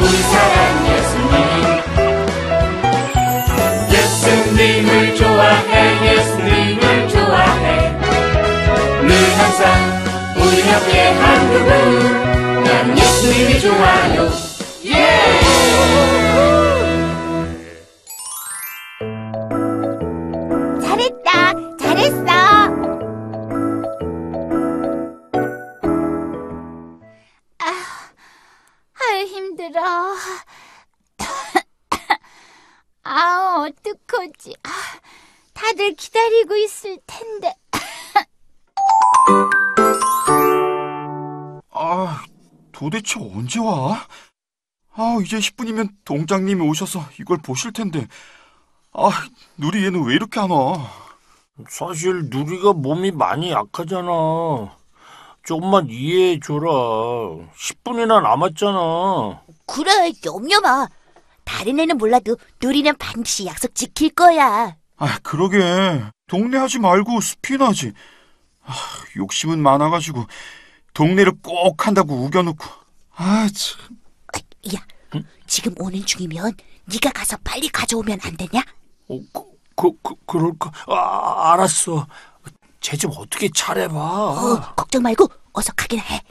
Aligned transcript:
우리 0.00 0.22
사랑 0.22 0.58
예수님. 0.88 1.34
예수님을 3.92 5.16
좋아해 5.16 6.14
예수님을 6.14 7.08
좋아해. 7.08 7.64
늘 9.02 9.10
항상 9.38 9.62
우리 10.36 10.54
옆에 10.70 11.12
한 11.12 11.22
그분. 11.52 11.68
난 12.64 12.98
예수님이 12.98 13.60
좋아요. 13.60 14.30
예! 14.86 14.92
yeah! 14.92 16.17
어떡하지. 34.28 34.54
아, 34.64 34.70
다들 35.54 35.94
기다리고 35.94 36.56
있을 36.56 36.98
텐데. 37.06 37.54
아, 41.70 42.24
도대체 42.72 43.20
언제 43.20 43.60
와? 43.60 44.06
아, 44.94 45.18
이제 45.24 45.38
10분이면 45.38 45.90
동장님이 46.04 46.68
오셔서 46.68 47.00
이걸 47.20 47.38
보실 47.38 47.72
텐데. 47.72 48.06
아, 48.92 49.10
누리 49.56 49.84
얘는 49.84 50.04
왜 50.04 50.14
이렇게 50.14 50.40
안 50.40 50.50
와? 50.50 50.90
사실 51.68 52.28
누리가 52.30 52.72
몸이 52.72 53.12
많이 53.12 53.50
약하잖아. 53.50 54.76
조금만 55.44 55.88
이해해줘라. 55.88 56.70
10분이나 57.56 58.22
남았잖아. 58.22 59.42
그래, 59.66 60.12
염려 60.24 60.60
마. 60.60 60.88
다른 61.48 61.80
애는 61.80 61.96
몰라도 61.96 62.36
누리는 62.62 62.94
반드시 62.98 63.46
약속 63.46 63.74
지킬 63.74 64.10
거야. 64.10 64.76
아, 64.98 65.18
그러게. 65.22 65.58
동네 66.26 66.58
하지 66.58 66.78
말고 66.78 67.20
하지. 67.62 67.92
아, 68.62 68.74
욕심은 69.16 69.58
많아가지고 69.58 70.26
동네를 70.92 71.32
꼭 71.42 71.86
한다고 71.86 72.14
우겨놓고. 72.24 72.64
아, 73.16 73.48
참. 73.54 73.96
야, 74.74 74.86
지금 75.46 75.74
오는 75.78 76.04
중이면 76.04 76.52
네가 76.84 77.10
가서 77.12 77.38
빨리 77.42 77.68
가져오면 77.70 78.18
안 78.22 78.36
되냐? 78.36 78.62
어, 79.08 79.18
그, 79.32 79.42
그, 79.74 79.92
그, 80.02 80.14
그럴까? 80.26 80.70
아, 80.88 81.52
알았어. 81.54 82.06
쟤 82.80 82.96
좀 82.96 83.10
어떻게 83.16 83.48
차려봐. 83.54 83.96
어, 83.98 84.74
걱정 84.76 85.02
말고 85.02 85.26
어서 85.52 85.72
가긴 85.74 85.98
해. 86.00 86.22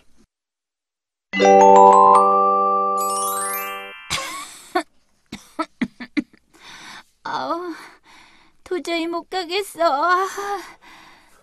도저히 8.87 9.05
못 9.05 9.29
가겠어. 9.29 9.81
아, 9.83 10.25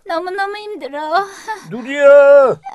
너무너무 0.07 0.57
힘들어. 0.57 1.27
누리야! 1.69 2.03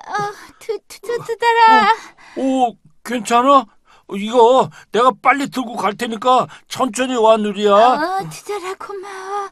아, 0.06 0.32
두, 0.60 0.78
두, 0.88 1.02
두, 1.02 1.18
두달아. 1.26 1.96
오, 2.38 2.76
괜찮아? 3.04 3.66
이거 4.14 4.70
내가 4.92 5.12
빨리 5.24 5.50
들고 5.50 5.76
갈 5.76 5.96
테니까 5.98 6.46
천천히 6.68 7.16
와, 7.16 7.38
누리야. 7.38 7.74
아, 7.74 8.30
두달아 8.30 8.76
고마워. 8.76 9.50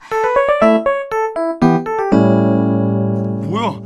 뭐야? 3.42 3.82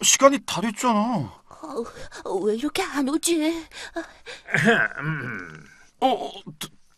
시간이 0.00 0.38
다 0.46 0.62
됐잖아. 0.62 1.34
어, 2.24 2.34
왜 2.44 2.54
이렇게 2.54 2.82
안 2.82 3.10
오지? 3.10 3.66
어, 6.00 6.06
어, 6.06 6.30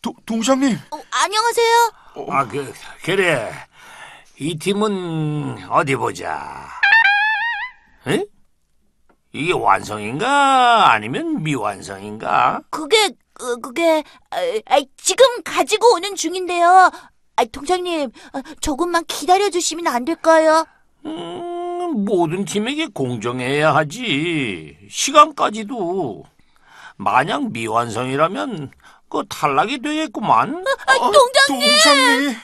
도, 0.04 0.12
도, 0.12 0.14
동장님. 0.26 0.76
어, 0.90 1.00
안녕하세요. 1.10 1.92
아, 2.28 2.46
그, 2.46 2.74
그래. 3.02 3.50
이 4.38 4.58
팀은 4.58 5.70
어디 5.70 5.96
보자. 5.96 6.68
에? 8.08 8.22
이게 9.32 9.54
완성인가? 9.54 10.92
아니면 10.92 11.42
미완성인가? 11.42 12.60
그게 12.68 13.12
그, 13.32 13.58
그게 13.60 14.04
아, 14.30 14.36
아, 14.66 14.80
지금 14.98 15.24
가지고 15.42 15.94
오는 15.94 16.14
중인데요. 16.14 16.90
아, 17.36 17.44
동장님 17.46 18.10
아, 18.34 18.42
조금만 18.60 19.04
기다려 19.06 19.48
주시면 19.48 19.86
안 19.86 20.04
될까요? 20.04 20.66
음, 21.06 22.04
모든 22.04 22.44
팀에게 22.44 22.88
공정해야 22.88 23.74
하지. 23.74 24.76
시간까지도. 24.90 26.24
만약 26.96 27.50
미완성이라면 27.50 28.70
그 29.14 29.22
탈락이 29.28 29.78
되겠구만. 29.78 30.64
아, 30.88 30.92
어, 30.96 31.12
동장님. 31.12 31.70
동장님. 31.70 32.36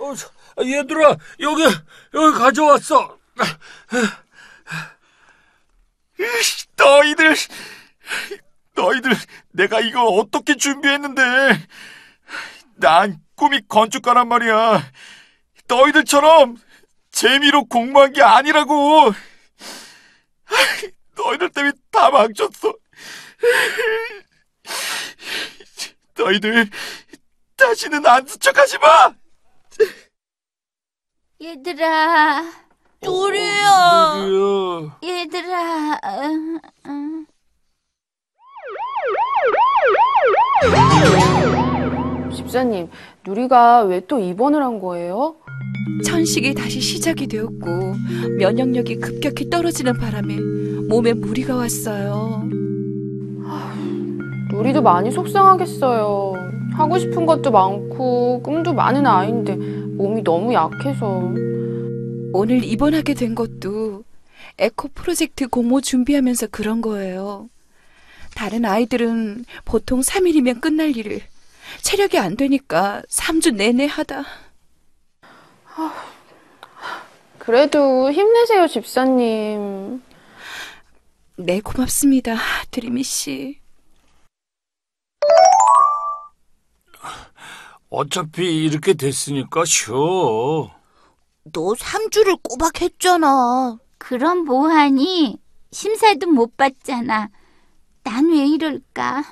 어, 0.00 0.14
저, 0.14 0.30
얘들아, 0.62 1.16
여기, 1.40 1.62
여기 2.12 2.38
가져왔어. 2.38 3.18
이씨, 6.20 6.66
너희들, 6.76 7.34
너희들, 8.74 9.12
내가 9.52 9.80
이거 9.80 10.04
어떻게 10.04 10.54
준비했는데. 10.56 11.22
난 12.76 13.18
꿈이 13.34 13.62
건축가란 13.66 14.28
말이야. 14.28 14.92
너희들처럼 15.68 16.58
재미로 17.10 17.64
공부한 17.64 18.12
게 18.12 18.22
아니라고. 18.22 19.12
너희들 21.16 21.48
때문에 21.48 21.72
다 21.90 22.10
망쳤어. 22.10 22.74
너희들 26.18 26.68
다시는 27.56 28.04
안 28.06 28.26
스쳐가지 28.26 28.78
마. 28.78 29.12
얘들아. 31.40 32.44
얘들아. 35.04 35.92
어, 36.02 36.60
어. 36.88 37.24
집사님, 42.34 42.88
누리가 43.26 43.82
왜 43.82 44.00
또 44.06 44.18
입원을 44.18 44.62
한 44.62 44.78
거예요? 44.78 45.36
천식이 46.06 46.54
다시 46.54 46.80
시작이 46.80 47.26
되었고 47.26 47.66
면역력이 48.38 48.96
급격히 49.00 49.50
떨어지는 49.50 49.98
바람에 49.98 50.36
몸에 50.88 51.12
무리가 51.12 51.56
왔어요. 51.56 52.48
누리도 54.58 54.82
많이 54.82 55.12
속상하겠어요. 55.12 56.34
하고 56.74 56.98
싶은 56.98 57.26
것도 57.26 57.52
많고 57.52 58.42
꿈도 58.42 58.74
많은 58.74 59.06
아이인데 59.06 59.54
몸이 59.54 60.24
너무 60.24 60.52
약해서. 60.52 61.32
오늘 62.32 62.64
입원하게 62.64 63.14
된 63.14 63.36
것도 63.36 64.02
에코 64.58 64.88
프로젝트 64.88 65.46
공모 65.46 65.80
준비하면서 65.80 66.48
그런 66.48 66.80
거예요. 66.80 67.48
다른 68.34 68.64
아이들은 68.64 69.44
보통 69.64 70.00
3일이면 70.00 70.60
끝날 70.60 70.96
일을 70.96 71.20
체력이 71.82 72.18
안 72.18 72.36
되니까 72.36 73.02
3주 73.08 73.54
내내 73.54 73.86
하다. 73.86 74.24
그래도 77.38 78.10
힘내세요, 78.10 78.66
집사님. 78.66 80.02
네, 81.36 81.60
고맙습니다. 81.60 82.36
드리미 82.72 83.04
씨. 83.04 83.57
어차피 87.90 88.64
이렇게 88.64 88.94
됐으니까 88.94 89.64
쉬어. 89.66 90.70
너 91.52 91.74
3주를 91.74 92.36
꼬박 92.42 92.80
했잖아. 92.82 93.78
그럼 93.98 94.44
뭐하니? 94.44 95.38
심사도 95.72 96.28
못 96.28 96.56
받잖아. 96.56 97.28
난 98.04 98.30
왜 98.30 98.46
이럴까? 98.46 99.24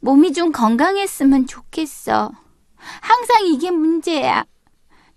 몸이 0.00 0.32
좀 0.34 0.52
건강했으면 0.52 1.46
좋겠어. 1.46 2.32
항상 2.76 3.46
이게 3.46 3.70
문제야. 3.70 4.44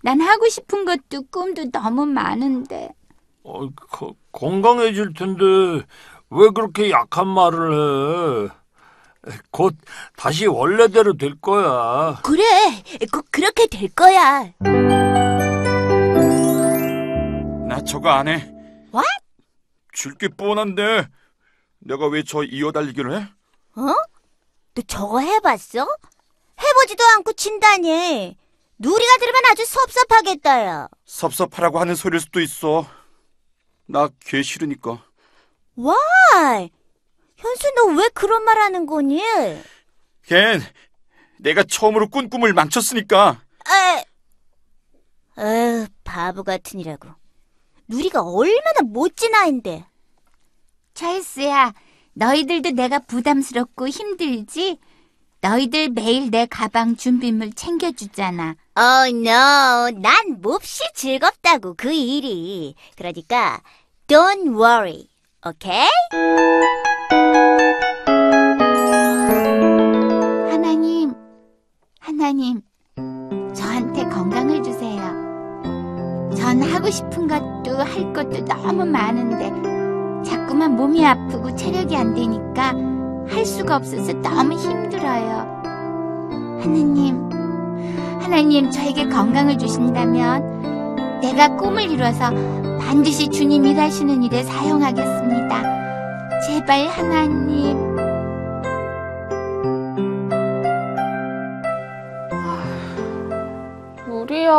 난 0.02 0.20
하고 0.20 0.48
싶은 0.48 0.84
것도 0.86 1.24
꿈도 1.30 1.70
너무 1.70 2.06
많은데. 2.06 2.90
어, 3.42 3.68
거- 3.70 4.14
건강해질 4.32 5.12
텐데 5.14 5.44
왜 6.30 6.48
그렇게 6.54 6.90
약한 6.90 7.28
말을 7.28 8.48
해? 8.48 8.63
곧 9.50 9.76
다시 10.16 10.46
원래대로 10.46 11.16
될 11.16 11.40
거야. 11.40 12.20
그래, 12.22 12.42
꼭 13.12 13.26
그렇게 13.30 13.66
될 13.66 13.88
거야. 13.94 14.52
나 17.68 17.82
저거 17.84 18.10
안 18.10 18.28
해. 18.28 18.34
What? 18.92 19.06
줄게 19.92 20.28
뻔한데 20.28 21.08
내가 21.78 22.06
왜 22.08 22.22
저 22.22 22.42
이어달리기를 22.42 23.18
해? 23.20 23.28
너 23.76 24.82
저거 24.86 25.20
해봤어? 25.20 25.86
해보지도 26.60 27.04
않고 27.16 27.32
친다니. 27.34 28.36
누리가 28.78 29.16
들으면 29.18 29.42
아주 29.50 29.64
섭섭하겠다 29.64 30.64
야. 30.66 30.88
섭섭하라고 31.04 31.78
하는 31.80 31.94
소리일 31.94 32.20
수도 32.20 32.40
있어. 32.40 32.86
나걔 33.86 34.42
싫으니까. 34.42 35.02
와, 35.76 35.94
현수 37.44 37.74
너 37.74 37.94
왜 38.00 38.08
그런 38.14 38.42
말 38.44 38.58
하는 38.58 38.86
거니? 38.86 39.22
걘 40.26 40.62
내가 41.38 41.62
처음으로 41.62 42.08
꾼 42.08 42.30
꿈을 42.30 42.52
망쳤으니까 42.54 43.40
아, 43.66 44.04
에휴, 45.38 45.86
바보 46.04 46.42
같으니라고. 46.42 47.08
누리가 47.88 48.22
얼마나 48.22 48.80
멋진 48.84 49.34
아인데. 49.34 49.84
찰스야, 50.94 51.72
너희들도 52.14 52.70
내가 52.70 52.98
부담스럽고 53.00 53.88
힘들지? 53.88 54.78
너희들 55.40 55.90
매일 55.90 56.30
내 56.30 56.46
가방 56.46 56.96
준비물 56.96 57.52
챙겨주잖아. 57.54 58.54
Oh 58.78 59.10
no, 59.10 59.90
난 60.00 60.40
몹시 60.40 60.82
즐겁다고 60.94 61.74
그 61.76 61.92
일이. 61.92 62.74
그러니까 62.96 63.60
don't 64.06 64.54
worry, 64.56 65.08
okay? 65.44 65.88
하나님, 70.50 71.12
하나님, 71.98 72.60
저한테 73.52 74.08
건강을 74.08 74.62
주세요. 74.62 75.02
전 76.36 76.62
하고 76.62 76.88
싶은 76.90 77.26
것도 77.26 77.76
할 77.78 78.12
것도 78.12 78.44
너무 78.44 78.84
많은데 78.84 79.50
자꾸만 80.22 80.76
몸이 80.76 81.04
아프고 81.04 81.56
체력이 81.56 81.96
안 81.96 82.14
되니까 82.14 82.72
할 83.28 83.44
수가 83.44 83.76
없어서 83.76 84.12
너무 84.22 84.52
힘들어요. 84.52 85.62
하나님, 86.62 87.28
하나님 88.20 88.70
저에게 88.70 89.08
건강을 89.08 89.58
주신다면 89.58 91.20
내가 91.20 91.56
꿈을 91.56 91.90
이뤄서 91.90 92.30
반드시 92.78 93.28
주님 93.28 93.64
일하시는 93.64 94.22
일에 94.22 94.44
사용하겠습니다. 94.44 95.83
제발 96.46 96.86
하나님. 96.88 97.78
우리야. 104.06 104.52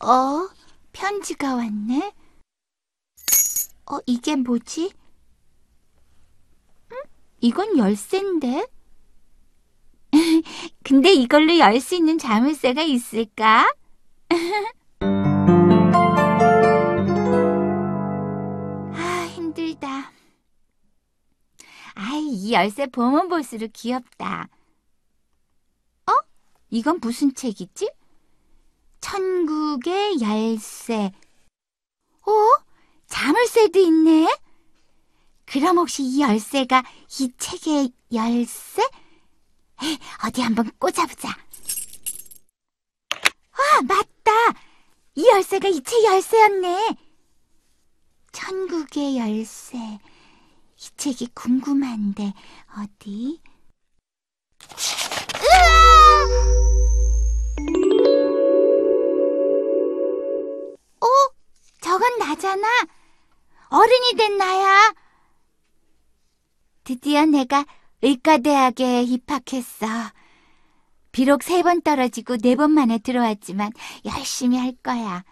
어? 0.00 0.48
편지가 0.92 1.56
왔네? 1.56 2.14
어, 3.90 3.98
이게 4.06 4.36
뭐지? 4.36 4.94
응? 6.92 6.96
이건 7.40 7.76
열쇠인데? 7.76 8.66
근데 10.84 11.12
이걸로 11.12 11.58
열 11.58 11.80
수 11.80 11.94
있는 11.94 12.18
자물쇠가 12.18 12.82
있을까? 12.82 13.72
아, 18.94 19.26
힘들다. 19.34 20.12
아이, 21.94 22.26
이 22.26 22.52
열쇠 22.52 22.86
보면 22.86 23.28
볼수록 23.28 23.70
귀엽다. 23.72 24.48
어? 26.06 26.12
이건 26.70 26.98
무슨 27.00 27.34
책이지? 27.34 27.90
천국의 29.00 30.20
열쇠. 30.20 31.12
어? 32.26 32.32
자물쇠도 33.06 33.78
있네? 33.78 34.28
그럼 35.46 35.78
혹시 35.78 36.02
이 36.02 36.20
열쇠가 36.22 36.82
이 37.20 37.30
책의 37.38 37.92
열쇠? 38.12 38.82
어디 40.24 40.40
한번 40.42 40.70
꽂아보자. 40.78 41.28
아, 43.52 43.82
맞다! 43.82 44.32
이 45.14 45.26
열쇠가 45.28 45.68
이책 45.68 46.04
열쇠였네. 46.04 46.96
천국의 48.32 49.18
열쇠. 49.18 49.76
이 49.76 50.96
책이 50.96 51.28
궁금한데, 51.34 52.32
어디? 52.76 53.40
으아! 55.36 56.24
어? 61.00 61.06
저건 61.80 62.18
나잖아. 62.18 62.66
어른이 63.70 64.14
된 64.16 64.36
나야. 64.36 64.92
드디어 66.82 67.24
내가 67.24 67.64
의과대학에 68.04 69.02
입학했어. 69.02 69.86
비록 71.12 71.42
세 71.42 71.62
번 71.62 71.80
떨어지고 71.82 72.36
네 72.36 72.54
번 72.56 72.70
만에 72.72 72.98
들어왔지만 72.98 73.72
열심히 74.04 74.58
할 74.58 74.72
거야. 74.82 75.24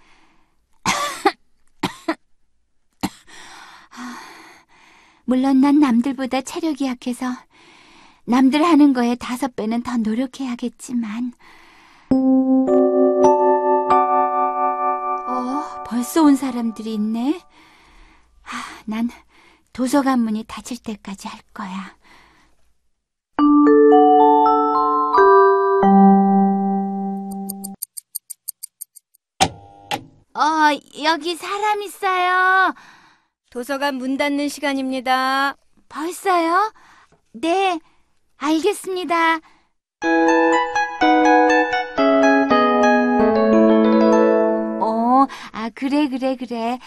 물론 5.25 5.61
난 5.61 5.79
남들보다 5.81 6.41
체력이 6.43 6.87
약해서 6.87 7.27
남들 8.25 8.63
하는 8.65 8.93
거에 8.93 9.15
다섯 9.17 9.55
배는 9.57 9.83
더 9.83 9.97
노력해야겠지만. 9.99 11.33
어, 15.29 15.83
벌써 15.87 16.23
온 16.23 16.37
사람들이 16.37 16.95
있네. 16.95 17.41
아, 18.45 18.63
난 18.87 19.11
도서관 19.73 20.21
문이 20.21 20.45
닫힐 20.47 20.79
때까지 20.79 21.29
할 21.29 21.41
거야. 21.55 21.97
어, 30.35 30.43
여기 31.03 31.37
사람 31.37 31.83
있어요. 31.83 32.75
도서관 33.51 33.97
문 33.97 34.17
닫는 34.17 34.49
시간입니다. 34.49 35.57
벌써요? 35.89 36.73
네, 37.33 37.79
알겠습니다. 38.39 39.41
어, 44.81 45.27
아, 45.53 45.71
그래, 45.75 46.09
그래, 46.09 46.37
그래. 46.37 46.79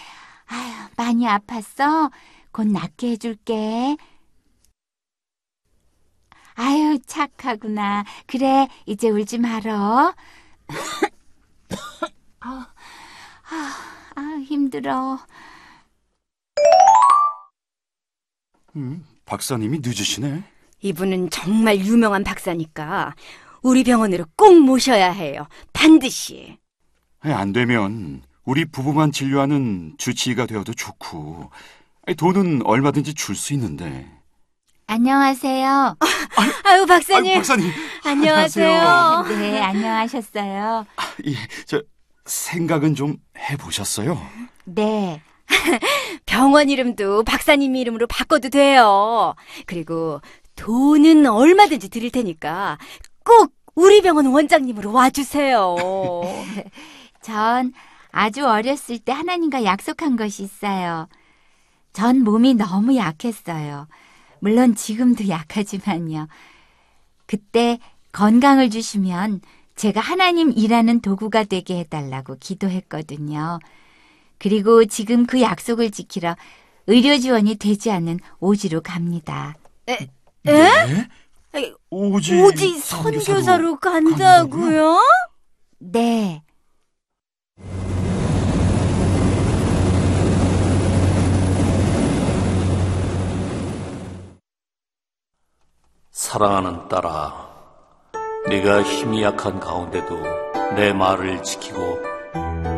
아휴, 0.46 0.88
많이 0.96 1.24
아팠어? 1.26 2.10
곧 2.50 2.66
낫게 2.66 3.10
해줄게. 3.12 3.96
아유, 6.54 6.98
착하구나. 7.16 8.04
그래, 8.26 8.68
이제 8.84 9.08
울지 9.08 9.38
말어. 9.38 10.12
아, 12.40 12.66
아, 13.50 13.72
아, 14.14 14.20
힘들어. 14.44 15.18
음, 18.76 19.04
박사님이 19.24 19.80
늦으시네. 19.82 20.44
이분은 20.82 21.30
정말 21.30 21.78
유명한 21.78 22.22
박사니까 22.22 23.14
우리 23.62 23.82
병원으로 23.82 24.26
꼭 24.36 24.60
모셔야 24.60 25.10
해요. 25.10 25.48
반드시. 25.72 26.58
아니, 27.20 27.32
안 27.32 27.52
되면 27.52 28.22
우리 28.44 28.64
부부만 28.66 29.10
진료하는 29.10 29.94
주치의가 29.96 30.46
되어도 30.46 30.74
좋고 30.74 31.50
아니, 32.06 32.14
돈은 32.14 32.64
얼마든지 32.66 33.14
줄 33.14 33.34
수 33.34 33.54
있는데. 33.54 34.06
안녕하세요. 34.88 35.96
아유, 36.64 36.86
박사님. 36.86 37.32
아유, 37.32 37.38
박사님. 37.38 37.72
안녕하세요. 38.04 39.24
네, 39.28 39.60
안녕하셨어요. 39.60 40.86
예, 41.26 41.32
저 41.66 41.82
생각은 42.24 42.94
좀 42.94 43.16
해보셨어요? 43.36 44.16
네. 44.64 45.20
병원 46.24 46.70
이름도 46.70 47.24
박사님 47.24 47.74
이름으로 47.74 48.06
바꿔도 48.06 48.48
돼요. 48.48 49.34
그리고 49.66 50.20
돈은 50.54 51.26
얼마든지 51.26 51.88
드릴 51.88 52.10
테니까 52.12 52.78
꼭 53.24 53.52
우리 53.74 54.02
병원 54.02 54.26
원장님으로 54.26 54.92
와주세요. 54.92 55.74
전 57.22 57.72
아주 58.12 58.46
어렸을 58.46 59.00
때 59.00 59.10
하나님과 59.12 59.64
약속한 59.64 60.16
것이 60.16 60.44
있어요. 60.44 61.08
전 61.92 62.22
몸이 62.22 62.54
너무 62.54 62.96
약했어요. 62.96 63.88
물론 64.40 64.74
지금도 64.74 65.28
약하지만요. 65.28 66.28
그때 67.26 67.78
건강을 68.12 68.70
주시면 68.70 69.40
제가 69.74 70.00
하나님 70.00 70.52
일하는 70.52 71.00
도구가 71.00 71.44
되게 71.44 71.78
해달라고 71.80 72.36
기도했거든요. 72.40 73.58
그리고 74.38 74.84
지금 74.84 75.26
그 75.26 75.40
약속을 75.40 75.90
지키러 75.90 76.36
의료 76.86 77.18
지원이 77.18 77.56
되지 77.56 77.90
않는 77.90 78.20
오지로 78.40 78.80
갑니다. 78.80 79.54
에? 79.88 80.08
네? 80.42 81.08
아이, 81.52 81.72
오지, 81.90 82.40
오지 82.40 82.78
선교사로 82.78 83.78
간다고요? 83.78 85.02
네. 85.78 86.42
사랑하는 96.16 96.88
딸아, 96.88 97.46
네가 98.48 98.82
힘이 98.84 99.22
약한 99.22 99.60
가운데도 99.60 100.18
내 100.74 100.90
말을 100.94 101.42
지키고 101.42 101.98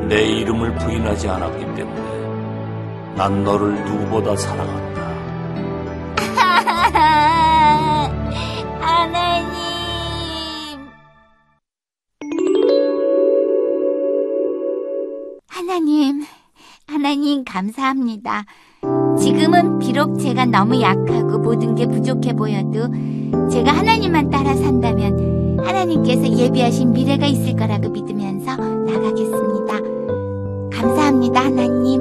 내 0.08 0.24
이름을 0.24 0.74
부인하지 0.74 1.28
않았기 1.28 1.60
때문에 1.76 3.14
난 3.14 3.44
너를 3.44 3.84
누구보다 3.84 4.34
사랑한다. 4.34 5.02
하나님. 8.80 9.48
하나님, 15.46 16.24
하나님 16.88 17.44
감사합니다. 17.44 18.46
지금은 19.20 19.78
비록 19.78 20.18
제가 20.18 20.46
너무 20.46 20.80
약하고 20.80 21.38
모든 21.38 21.74
게 21.74 21.86
부족해 21.86 22.34
보여도 22.34 22.88
제가 23.50 23.72
하나님만 23.72 24.30
따라 24.30 24.54
산다면 24.54 25.58
하나님께서 25.60 26.28
예비하신 26.28 26.92
미래가 26.92 27.26
있을 27.26 27.56
거라고 27.56 27.88
믿으면서 27.88 28.56
나가겠습니다. 28.56 29.80
감사합니다, 30.72 31.44
하나님. 31.44 32.00